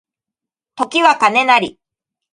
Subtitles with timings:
[0.73, 1.79] 時は金なり